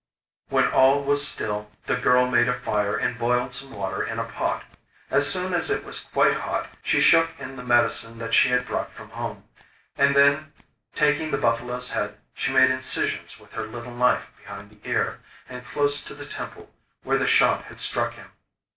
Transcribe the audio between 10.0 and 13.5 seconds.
then, taking the buffalo's head, she made incisions